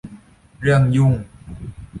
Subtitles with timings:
[0.61, 1.13] เรื่องยุ่ง